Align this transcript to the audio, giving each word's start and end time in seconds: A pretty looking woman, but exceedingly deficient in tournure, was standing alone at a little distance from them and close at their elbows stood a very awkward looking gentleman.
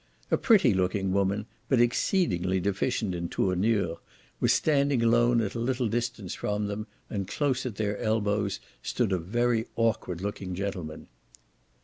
A 0.31 0.35
pretty 0.37 0.73
looking 0.73 1.11
woman, 1.13 1.45
but 1.69 1.79
exceedingly 1.79 2.59
deficient 2.59 3.13
in 3.13 3.29
tournure, 3.29 3.97
was 4.39 4.51
standing 4.51 5.03
alone 5.03 5.41
at 5.41 5.53
a 5.53 5.59
little 5.59 5.87
distance 5.87 6.33
from 6.33 6.65
them 6.65 6.87
and 7.07 7.27
close 7.27 7.67
at 7.67 7.75
their 7.75 7.99
elbows 7.99 8.59
stood 8.81 9.11
a 9.11 9.19
very 9.19 9.67
awkward 9.75 10.19
looking 10.21 10.55
gentleman. 10.55 11.05